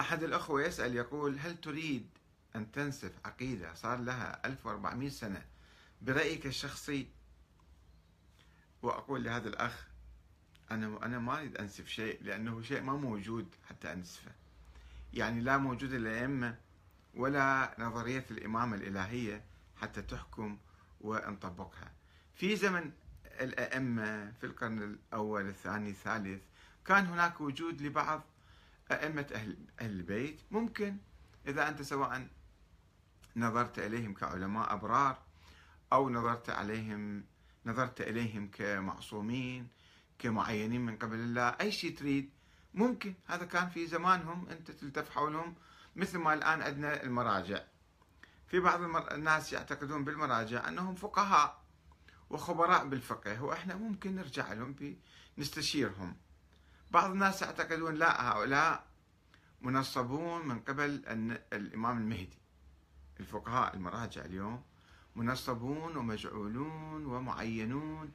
أحد 0.00 0.22
الأخوة 0.22 0.62
يسأل 0.62 0.94
يقول 0.96 1.38
هل 1.38 1.56
تريد 1.60 2.06
أن 2.56 2.72
تنسف 2.72 3.12
عقيدة 3.24 3.74
صار 3.74 3.98
لها 3.98 4.46
1400 4.46 5.08
سنة 5.08 5.44
برأيك 6.02 6.46
الشخصي؟ 6.46 7.08
وأقول 8.82 9.24
لهذا 9.24 9.48
الأخ 9.48 9.86
أنا 10.70 10.98
أنا 11.06 11.18
ما 11.18 11.38
أريد 11.38 11.56
أنسف 11.56 11.88
شيء 11.88 12.22
لأنه 12.22 12.62
شيء 12.62 12.82
ما 12.82 12.92
موجود 12.92 13.54
حتى 13.68 13.92
أنسفه. 13.92 14.32
يعني 15.12 15.40
لا 15.40 15.58
موجود 15.58 15.92
الأئمة 15.92 16.56
ولا 17.14 17.74
نظرية 17.78 18.24
الإمامة 18.30 18.76
الإلهية 18.76 19.44
حتى 19.76 20.02
تحكم 20.02 20.58
ونطبقها 21.00 21.92
في 22.34 22.56
زمن 22.56 22.90
الأئمة 23.40 24.32
في 24.40 24.46
القرن 24.46 24.82
الأول 24.82 25.48
الثاني 25.48 25.90
الثالث 25.90 26.42
كان 26.84 27.06
هناك 27.06 27.40
وجود 27.40 27.82
لبعض 27.82 28.24
أئمة 28.90 29.26
أهل, 29.34 29.56
أهل 29.80 29.90
البيت 29.90 30.40
ممكن. 30.50 30.96
إذا 31.46 31.68
أنت 31.68 31.82
سواء 31.82 32.28
نظرت 33.36 33.78
إليهم 33.78 34.14
كعلماء 34.14 34.74
أبرار 34.74 35.18
أو 35.92 36.10
نظرت 36.10 36.50
عليهم 36.50 37.24
نظرت 37.66 38.00
إليهم 38.00 38.50
كمعصومين 38.50 39.68
كمعينين 40.18 40.80
من 40.80 40.96
قبل 40.96 41.16
الله 41.16 41.48
أي 41.48 41.72
شيء 41.72 41.96
تريد 41.96 42.30
ممكن. 42.74 43.14
هذا 43.26 43.44
كان 43.44 43.68
في 43.68 43.86
زمانهم 43.86 44.48
أنت 44.48 44.70
تلتف 44.70 45.10
حولهم 45.10 45.54
مثل 45.96 46.18
ما 46.18 46.34
الآن 46.34 46.62
عندنا 46.62 47.02
المراجع. 47.02 47.60
في 48.46 48.60
بعض 48.60 48.80
الناس 49.12 49.52
يعتقدون 49.52 50.04
بالمراجع 50.04 50.68
أنهم 50.68 50.94
فقهاء 50.94 51.62
وخبراء 52.30 52.86
بالفقه 52.86 53.42
وإحنا 53.42 53.76
ممكن 53.76 54.14
نرجع 54.14 54.52
لهم 54.52 54.96
نستشيرهم 55.38 56.16
بعض 56.90 57.10
الناس 57.10 57.42
يعتقدون 57.42 57.94
لا 57.94 58.32
هؤلاء 58.32 58.86
منصبون 59.62 60.48
من 60.48 60.58
قبل 60.60 61.02
الإمام 61.52 61.98
المهدي. 61.98 62.38
الفقهاء 63.20 63.74
المراجع 63.74 64.24
اليوم 64.24 64.62
منصبون 65.16 65.96
ومجعولون 65.96 67.06
ومعينون 67.06 68.12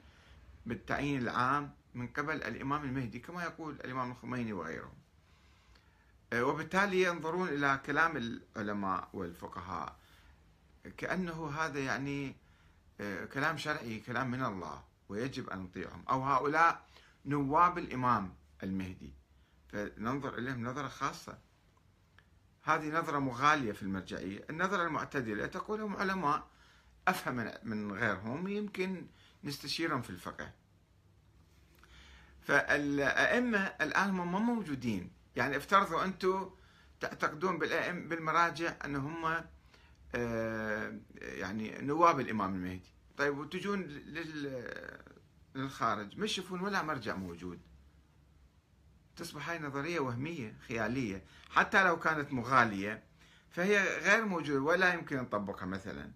بالتعيين 0.66 1.22
العام 1.22 1.72
من 1.94 2.08
قبل 2.08 2.44
الإمام 2.44 2.84
المهدي 2.84 3.20
كما 3.20 3.44
يقول 3.44 3.74
الإمام 3.74 4.12
الخميني 4.12 4.54
وغيرهم. 4.54 4.94
آه، 6.34 6.44
وبالتالي 6.44 7.04
ينظرون 7.04 7.48
إلى 7.48 7.82
كلام 7.86 8.18
العلماء 8.18 9.10
والفقهاء. 9.14 9.96
كأنه 10.98 11.50
هذا 11.50 11.80
يعني 11.80 12.36
آه، 13.02 13.26
كلام 13.26 13.58
شرعي 13.58 14.00
كلام 14.00 14.32
من 14.32 14.44
الله 14.46 14.84
ويجب 15.10 15.50
أن 15.50 15.60
نطيعهم. 15.60 16.04
أو 16.10 16.24
هؤلاء 16.24 16.86
نواب 17.26 17.78
الإمام. 17.78 18.34
المهدي. 18.64 19.14
فننظر 19.70 20.38
إليهم 20.38 20.64
نظرة 20.64 20.88
خاصة. 20.88 21.38
هذه 22.64 22.90
نظرة 23.00 23.20
مغالية 23.20 23.72
في 23.72 23.84
المرجعية. 23.84 24.46
النظرة 24.50 24.84
المعتدلة 24.84 25.46
تقول 25.46 25.82
هم 25.82 25.96
علماء 25.96 26.48
أفهم 27.08 27.52
من 27.64 27.92
غيرهم 27.92 28.48
يمكن 28.48 29.08
نستشيرهم 29.44 30.02
في 30.02 30.10
الفقه. 30.10 30.52
فالأئمة 32.42 33.60
الآن 33.60 34.10
هم 34.10 34.32
ما 34.32 34.40
موجودين. 34.40 35.12
يعني 35.36 35.58
افترضوا 35.58 36.04
أنتم 36.04 36.50
تعتقدون 37.00 37.60
بالأئمة 37.60 38.08
بالمراجع 38.08 38.74
أن 38.86 38.96
هم 38.96 39.44
آه، 40.16 41.00
يعني 41.22 41.82
نواب 41.82 42.20
الإمام 42.20 42.56
المهدي. 42.56 42.94
طيب 43.18 43.38
وتجون 43.38 43.82
للخارج 45.56 46.20
ما 46.20 46.26
تشوفون 46.26 46.62
ولا 46.62 46.84
مرجع 46.84 47.16
موجود. 47.16 47.60
تصبح 49.16 49.50
هاي 49.50 49.60
نظرية 49.60 50.00
وهمية 50.00 50.56
خيالية 50.68 51.24
حتى 51.50 51.84
لو 51.84 52.00
كانت 52.00 52.34
مغالية 52.34 53.04
فهي 53.50 54.00
غير 54.00 54.26
موجودة 54.26 54.62
ولا 54.62 54.94
يمكن 54.94 55.18
نطبقها 55.18 55.66
مثلا. 55.66 56.12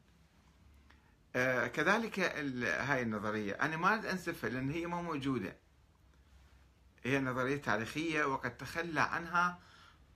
آه 1.35 1.67
كذلك 1.67 2.19
هاي 2.66 3.01
النظرية. 3.01 3.53
أنا 3.53 3.78
ما 3.78 4.11
أنسفها 4.11 4.50
لأن 4.50 4.69
هي 4.69 4.88
ما 4.88 5.01
موجودة. 5.01 5.56
هي 7.03 7.19
نظرية 7.19 7.57
تاريخية 7.57 8.25
وقد 8.25 8.57
تخلى 8.57 9.01
عنها 9.01 9.59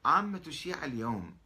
عامة 0.05 0.41
الشيعة 0.47 0.85
اليوم. 0.85 1.37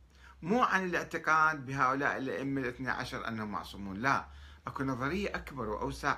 مو 0.41 0.63
عن 0.63 0.85
الاعتقاد 0.85 1.65
بهؤلاء 1.65 2.17
الأئمة 2.17 2.61
الاثنى 2.61 2.89
عشر 2.89 3.27
أنهم 3.27 3.51
معصومون 3.51 3.97
لا. 3.97 4.27
أكو 4.67 4.83
نظرية 4.83 5.35
أكبر 5.35 5.69
وأوسع 5.69 6.17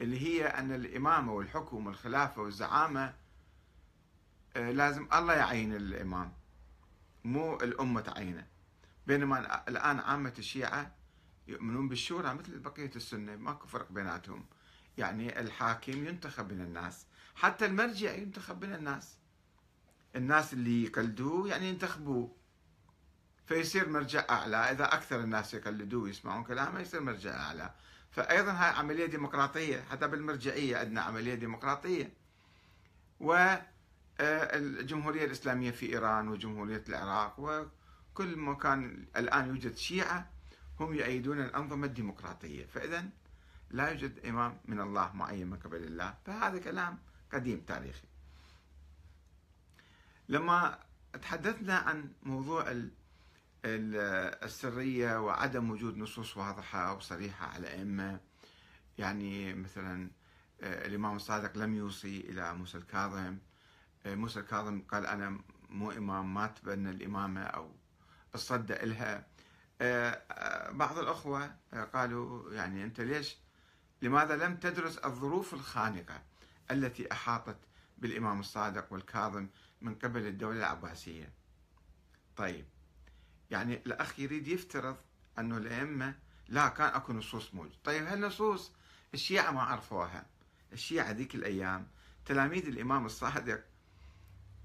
اللي 0.00 0.20
هي 0.20 0.46
أن 0.46 0.72
الإمامة 0.72 1.32
والحكم 1.32 1.86
والخلافة 1.86 2.42
والزعامة 2.42 3.14
لازم 4.56 5.08
الله 5.12 5.34
يعين 5.34 5.74
الإمام 5.74 6.32
مو 7.24 7.56
الأمة 7.56 8.00
تعينه. 8.00 8.46
بينما 9.06 9.68
الآن 9.68 9.98
عامة 9.98 10.34
الشيعة 10.38 10.94
يؤمنون 11.48 11.88
بالشورى 11.88 12.34
مثل 12.34 12.58
بقية 12.58 12.90
السنة 12.96 13.36
ماكو 13.36 13.66
فرق 13.66 13.92
بيناتهم. 13.92 14.44
يعني 14.98 15.40
الحاكم 15.40 16.06
ينتخب 16.06 16.52
من 16.52 16.60
الناس 16.60 17.06
حتى 17.34 17.66
المرجع 17.66 18.12
ينتخب 18.12 18.64
من 18.64 18.74
الناس. 18.74 19.16
الناس 20.16 20.52
اللي 20.52 20.84
يقلدوه 20.84 21.48
يعني 21.48 21.68
ينتخبوه. 21.68 22.36
فيصير 23.46 23.88
مرجع 23.88 24.24
أعلى 24.30 24.56
إذا 24.56 24.84
أكثر 24.84 25.20
الناس 25.20 25.54
يقلدوه 25.54 26.02
ويسمعون 26.02 26.44
كلامه 26.44 26.80
يصير 26.80 27.00
مرجع 27.00 27.40
أعلى. 27.40 27.74
فأيضا 28.10 28.52
هاي 28.52 28.70
عملية 28.70 29.06
ديمقراطية 29.06 29.80
حتى 29.80 30.08
بالمرجعية 30.08 30.76
عندنا 30.76 31.00
عملية 31.00 31.34
ديمقراطية. 31.34 32.12
و 33.20 33.32
آه، 33.32 33.66
الجمهورية 34.20 35.24
الإسلامية 35.24 35.70
في 35.70 35.86
إيران 35.92 36.28
وجمهورية 36.28 36.84
العراق 36.88 37.40
وكل 37.40 38.36
مكان 38.36 39.06
الآن 39.16 39.48
يوجد 39.48 39.76
شيعة 39.76 40.30
هم 40.80 40.94
يؤيدون 40.94 41.40
الأنظمة 41.40 41.86
الديمقراطية. 41.86 42.66
فإذا 42.66 43.04
لا 43.70 43.88
يوجد 43.88 44.26
إمام 44.26 44.58
من 44.64 44.80
الله 44.80 45.12
معين 45.16 45.46
من 45.46 45.56
قبل 45.56 45.84
الله. 45.84 46.14
فهذا 46.26 46.58
كلام 46.58 46.98
قديم 47.32 47.60
تاريخي. 47.60 48.08
لما 50.28 50.78
تحدثنا 51.22 51.74
عن 51.76 52.12
موضوع 52.22 52.64
السرية 53.64 55.20
وعدم 55.20 55.70
وجود 55.70 55.98
نصوص 55.98 56.36
واضحة 56.36 56.94
وصريحة 56.94 57.46
على 57.46 57.68
أئمة 57.68 58.20
يعني 58.98 59.54
مثلا 59.54 60.10
آه، 60.62 60.86
الإمام 60.86 61.16
الصادق 61.16 61.58
لم 61.58 61.74
يوصي 61.74 62.20
إلى 62.20 62.54
موسى 62.54 62.78
الكاظم. 62.78 63.38
موسى 64.06 64.40
الكاظم 64.40 64.80
قال 64.80 65.06
أنا 65.06 65.40
مو 65.68 65.90
إمام 65.90 66.34
ما 66.34 66.46
تبنى 66.46 66.90
الإمامة 66.90 67.42
أو 67.42 67.70
الصدى 68.34 68.72
إلها. 68.72 69.26
آه، 69.82 70.70
بعض 70.70 70.98
الأخوة 70.98 71.56
قالوا 71.94 72.52
يعني 72.52 72.84
أنت 72.84 73.00
ليش 73.00 73.36
لماذا 74.02 74.36
لم 74.36 74.56
تدرس 74.56 74.98
الظروف 74.98 75.54
الخانقة 75.54 76.22
التي 76.70 77.12
أحاطت 77.12 77.56
بالإمام 77.98 78.40
الصادق 78.40 78.92
والكاظم 78.92 79.48
من 79.80 79.94
قبل 79.94 80.26
الدولة 80.26 80.58
العباسية؟ 80.58 81.32
طيب 82.36 82.64
يعني 83.50 83.74
الأخ 83.74 84.18
يريد 84.20 84.48
يفترض 84.48 84.96
أنه 85.38 85.56
الأئمة 85.56 86.14
لا 86.48 86.68
كان 86.68 86.86
أكو 86.94 87.12
نصوص 87.12 87.54
موجود 87.54 87.76
طيب 87.84 88.06
هالنصوص 88.06 88.72
الشيعة 89.14 89.50
ما 89.50 89.62
عرفوها. 89.62 90.26
الشيعة 90.72 91.10
ذيك 91.10 91.34
الأيام 91.34 91.86
تلاميذ 92.26 92.66
الإمام 92.66 93.06
الصادق 93.06 93.64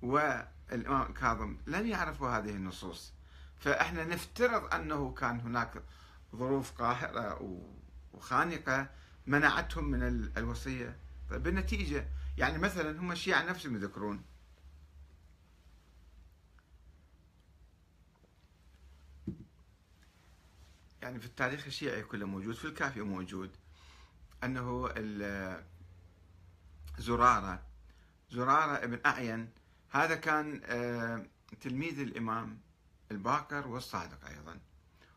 والإمام 0.01 1.01
الكاظم 1.01 1.57
لم 1.67 1.87
يعرفوا 1.87 2.29
هذه 2.29 2.49
النصوص. 2.49 3.13
فإحنا 3.59 4.05
نفترض 4.05 4.73
أنه 4.73 5.13
كان 5.13 5.39
هناك 5.39 5.83
ظروف 6.35 6.71
قاهرة 6.71 7.63
وخانقة 8.13 8.89
منعتهم 9.27 9.85
من 9.85 10.03
الوصية. 10.37 10.97
طيب 11.29 11.43
بالنتيجة 11.43 12.07
يعني 12.37 12.57
مثلا 12.57 12.99
هم 12.99 13.11
الشيعة 13.11 13.43
نفسهم 13.43 13.75
يذكرون. 13.75 14.23
يعني 21.01 21.19
في 21.19 21.25
التاريخ 21.25 21.65
الشيعي 21.65 22.03
كله 22.03 22.25
موجود 22.25 22.55
في 22.55 22.65
الكافي 22.65 23.01
موجود. 23.01 23.51
أنه 24.43 24.89
زرارة. 26.97 27.63
زرارة 28.31 28.83
ابن 28.83 28.99
أعين 29.05 29.49
هذا 29.95 30.15
كان 30.15 30.61
آه، 30.65 31.25
تلميذ 31.61 31.99
الإمام 31.99 32.59
الباقر 33.11 33.67
والصادق 33.67 34.27
أيضا 34.27 34.59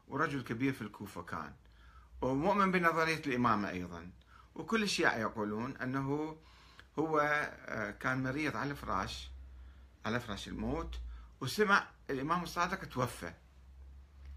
ورجل 0.08 0.42
كبير 0.42 0.72
في 0.72 0.82
الكوفة 0.82 1.22
كان 1.22 1.52
ومؤمن 2.22 2.72
بنظرية 2.72 3.22
الإمامة 3.26 3.70
أيضا. 3.70 4.10
وكل 4.54 4.82
الشيعة 4.82 5.16
يقولون 5.16 5.76
أنه 5.76 6.36
هو 6.98 7.20
آه، 7.66 7.90
كان 7.90 8.22
مريض 8.22 8.56
على 8.56 8.70
الفراش 8.70 9.30
على 10.06 10.20
فراش 10.20 10.48
الموت 10.48 11.00
وسمع 11.40 11.86
الإمام 12.10 12.42
الصادق 12.42 12.84
توفى. 12.84 13.32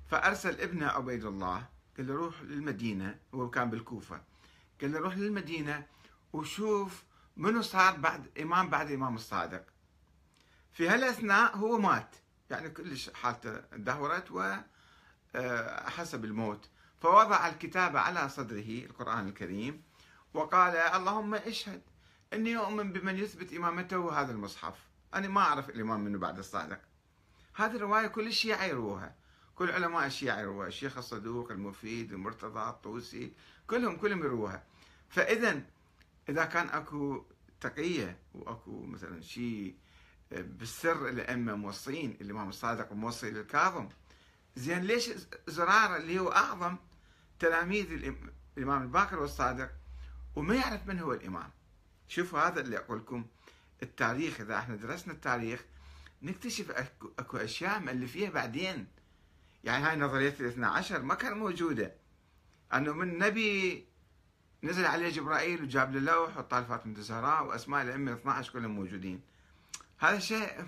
فأرسل 0.10 0.62
ابنه 0.62 0.88
عبيد 0.88 1.26
الله 1.26 1.66
قال 1.98 2.08
له 2.08 2.14
روح 2.14 2.42
للمدينة 2.42 3.20
هو 3.34 3.50
كان 3.50 3.70
بالكوفة 3.70 4.22
قال 4.82 4.92
له 4.92 5.00
روح 5.00 5.18
للمدينة 5.18 5.86
وشوف 6.34 7.04
منو 7.38 7.62
صار 7.62 7.98
بعد 7.98 8.38
إمام 8.42 8.70
بعد 8.70 8.88
الإمام 8.88 9.16
الصادق. 9.16 9.66
في 10.74 10.90
هالأثناء 10.90 11.58
هو 11.58 11.78
مات. 11.78 12.16
يعني 12.50 12.70
كلش 12.70 13.10
حالته 13.10 13.60
دهورت 13.60 14.32
وحسب 14.32 16.26
الموت. 16.26 16.70
فوضع 17.02 17.48
الكتاب 17.48 17.98
على 17.98 18.30
صدره 18.30 18.86
القرآن 18.86 19.28
الكريم 19.28 19.84
وقال 20.34 20.76
اللهم 20.76 21.36
اشهد 21.36 21.82
إني 22.34 22.58
اؤمن 22.58 22.94
بمن 22.94 23.18
يثبت 23.18 23.54
إمامته 23.54 24.22
هذا 24.22 24.32
المصحف. 24.32 24.76
أنا 25.14 25.28
ما 25.28 25.42
أعرف 25.42 25.70
الإمام 25.70 26.00
منه 26.04 26.18
بعد 26.18 26.38
الصادق. 26.38 26.80
هذه 27.56 27.76
الرواية 27.76 28.08
كل 28.08 28.28
الشيعة 28.28 28.64
يروها 28.64 29.16
كل 29.56 29.72
علماء 29.72 30.06
الشيعة 30.06 30.40
يروها 30.40 30.68
الشيخ 30.68 30.98
الصدوق 30.98 31.52
المفيد 31.52 32.14
المرتضى 32.14 32.70
الطوسي 32.70 33.34
كلهم 33.68 33.98
كلهم 33.98 34.20
يروها. 34.20 34.64
فاذا 35.10 35.62
إذا 36.30 36.46
كان 36.46 36.70
أكو 36.70 37.26
تقية 37.62 38.18
وأكو 38.34 38.82
مثلا 38.86 39.22
شيء 39.22 39.76
بالسر 40.32 41.10
الائمه 41.10 41.56
موصين 41.56 42.18
الامام 42.22 42.50
الصادق 42.50 42.94
موصي 42.94 43.32
للكاظم. 43.32 43.90
زين 44.56 44.80
ليش 44.82 45.10
زرارة 45.48 45.98
اللي 45.98 46.20
هو 46.20 46.32
أعظم 46.32 46.76
تلاميذ 47.40 48.16
الإمام 48.58 48.82
الباقر 48.82 49.20
والصادق؟ 49.20 49.72
وما 50.36 50.56
يعرف 50.56 50.88
من 50.88 51.00
هو 51.00 51.14
الإمام. 51.14 51.50
شوفوا 52.08 52.40
هذا 52.40 52.62
اللي 52.62 52.78
أقول 52.78 52.98
لكم 52.98 53.26
التاريخ 53.84 54.42
إذا 54.42 54.58
إحنا 54.58 54.76
درسنا 54.76 55.14
التاريخ 55.14 55.66
نكتشف 56.22 56.72
اكو, 56.72 57.12
أكو 57.20 57.38
أشياء 57.38 57.80
مألفيها 57.80 58.30
بعدين. 58.30 58.88
يعني 59.64 59.84
هاي 59.84 59.96
نظرية 59.96 60.36
الاثنى 60.40 60.66
عشر 60.66 61.02
ما 61.02 61.16
كانت 61.16 61.36
موجودة. 61.36 61.94
أنه 62.74 62.94
من 62.94 63.18
نبي 63.18 63.86
نزل 64.64 64.86
عليه 64.86 65.10
جبرائيل 65.10 65.64
وجاب 65.64 65.96
له 65.96 66.00
لوح 66.00 66.38
وطال 66.38 66.66
فاطمة 66.66 66.98
الزهراء 66.98 67.46
وأسماء 67.46 67.82
الأئمة 67.82 68.14
12 68.14 68.54
كلهم 68.54 68.72
موجودين. 68.72 69.22
هذا 70.02 70.20
شيء 70.20 70.66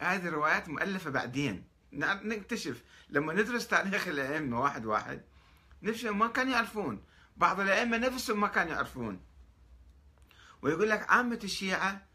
هذه 0.00 0.28
الروايات 0.28 0.68
مؤلفة 0.68 1.10
بعدين. 1.10 1.64
نكتشف. 1.92 2.82
لما 3.08 3.32
ندرس 3.32 3.68
تاريخ 3.68 4.08
الأئمة 4.08 4.60
واحد 4.60 4.86
واحد 4.86 5.22
نفسهم 5.82 6.18
ما 6.18 6.26
كانوا 6.26 6.52
يعرفون. 6.52 7.04
بعض 7.36 7.60
الأئمة 7.60 7.96
نفسهم 7.96 8.40
ما 8.40 8.48
كانوا 8.48 8.72
يعرفون. 8.72 9.20
ويقول 10.62 10.90
لك 10.90 11.10
عامة 11.10 11.40
الشيعة 11.44 12.06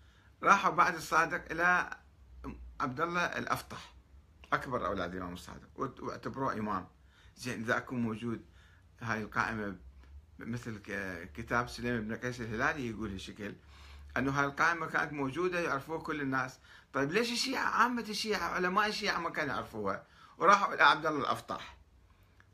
راحوا 0.43 0.71
بعد 0.71 0.95
الصادق 0.95 1.51
إلى 1.51 1.97
عبد 2.79 3.01
الله 3.01 3.25
الأفطح. 3.25 3.93
أكبر 4.53 4.85
أولاد 4.85 5.15
الإمام 5.15 5.33
الصادق. 5.33 5.69
واعتبروه 5.75 6.53
إمام. 6.53 6.87
زين 7.35 7.61
اذا 7.61 7.77
اكو 7.77 7.95
موجود. 7.95 8.45
هاي 9.01 9.21
القائمة 9.21 9.77
مثل 10.39 10.77
كتاب 11.33 11.69
سليم 11.69 12.01
بن 12.01 12.15
قيس 12.15 12.41
الهلالي 12.41 12.89
يقول 12.89 13.11
هالشكل. 13.11 13.55
أنه 14.17 14.31
هاي 14.31 14.45
القائمه 14.45 14.85
كانت 14.85 15.13
موجودة 15.13 15.59
يعرفوها 15.59 15.99
كل 15.99 16.21
الناس. 16.21 16.59
طيب 16.93 17.11
ليش 17.11 17.31
الشيعة 17.31 17.69
عامة 17.69 18.05
الشيعة 18.09 18.49
علماء 18.49 18.87
الشيعة 18.87 19.19
ما 19.19 19.29
كانوا 19.29 19.53
يعرفوها؟ 19.53 20.03
وراحوا 20.37 20.73
إلى 20.73 20.83
عبد 20.83 21.05
الله 21.05 21.19
الافطح 21.19 21.77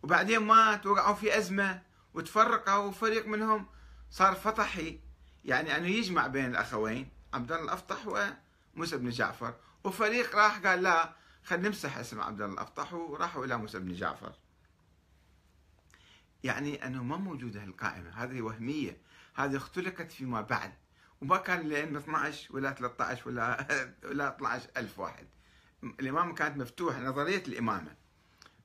وبعدين 0.03 0.39
مات 0.39 0.85
وقعوا 0.85 1.15
في 1.15 1.37
أزمة 1.37 1.81
وتفرقوا 2.13 2.85
وفريق 2.85 3.27
منهم 3.27 3.67
صار 4.11 4.35
فطحي. 4.35 4.99
يعني 5.45 5.77
أنه 5.77 5.87
يجمع 5.87 6.27
بين 6.27 6.45
الأخوين 6.45 7.09
عبد 7.33 7.51
الله 7.51 7.63
الأفطح 7.63 8.07
وموسى 8.07 8.97
بن 8.97 9.09
جعفر. 9.09 9.53
وفريق 9.83 10.35
راح 10.35 10.59
قال 10.59 10.83
لا 10.83 11.13
خلينا 11.43 11.67
نمسح 11.67 11.97
اسم 11.97 12.21
عبد 12.21 12.41
الله 12.41 12.53
الأفطح 12.53 12.93
وراحوا 12.93 13.45
إلى 13.45 13.57
موسى 13.57 13.79
بن 13.79 13.93
جعفر. 13.93 14.33
يعني 16.43 16.85
أنه 16.85 17.03
ما 17.03 17.17
موجودة 17.17 17.63
القائمه 17.63 18.09
هذه 18.09 18.41
وهمية. 18.41 18.97
هذه 19.35 19.57
اختلقت 19.57 20.11
فيما 20.11 20.41
بعد. 20.41 20.73
وما 21.21 21.37
كان 21.37 21.67
لأن 21.67 21.95
12 21.95 22.55
ولا 22.55 22.71
13 22.71 23.27
ولا 23.27 23.67
ولا 24.09 24.35
12 24.35 24.69
ألف 24.77 24.99
واحد. 24.99 25.27
الإمامة 25.83 26.33
كانت 26.33 26.57
مفتوحة 26.57 26.99
نظرية 27.01 27.43
الإمامة. 27.47 27.95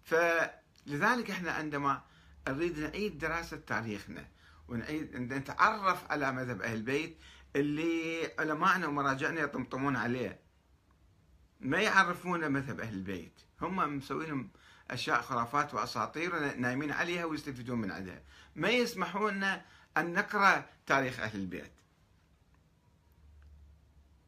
فلذلك 0.05 1.31
إحنا 1.31 1.53
عندما 1.53 2.03
نريد 2.49 2.79
نعيد 2.79 3.19
دراسة 3.19 3.57
تاريخنا 3.57 4.29
ونعيد 4.69 5.17
نتعرف 5.17 6.11
على 6.11 6.33
مذهب 6.33 6.63
أهل 6.63 6.75
البيت 6.75 7.19
اللي 7.57 8.31
علمائنا 8.39 8.87
ومراجعنا 8.87 9.41
يطمطمون 9.41 9.97
عليه. 9.97 10.41
ما 11.61 11.81
يعرفون 11.81 12.53
مذهب 12.53 12.81
أهل 12.81 12.95
البيت. 12.95 13.41
هم 13.63 13.97
مسوين 13.97 14.51
أشياء 14.91 15.21
خرافات 15.23 15.75
وأساطير 15.75 16.57
نايمين 16.57 16.93
عليها 16.93 17.25
ويستفيدون 17.25 17.81
من 17.81 17.91
عندها. 17.91 18.23
ما 18.57 18.69
يسمحون 18.69 19.45
أن 19.97 20.13
نقرأ 20.13 20.67
تاريخ 20.87 21.21
أهل 21.21 21.41
البيت. 21.41 21.73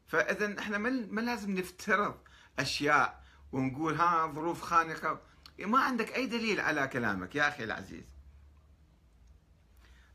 فإذا 0.09 0.59
إحنا 0.59 0.77
ما 0.77 1.21
لازم 1.21 1.51
نفترض 1.51 2.17
أشياء 2.59 3.23
ونقول 3.51 3.95
ها 3.95 4.27
ظروف 4.27 4.61
خانقة. 4.61 5.21
ما 5.59 5.79
عندك 5.79 6.15
أي 6.15 6.25
دليل 6.25 6.59
على 6.59 6.87
كلامك 6.87 7.35
يا 7.35 7.47
أخي 7.47 7.63
العزيز. 7.63 8.05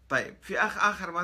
طيب 0.08 0.36
في 0.42 0.58
اخ 0.58 0.84
آخر 0.84 1.10
ماذا 1.10 1.22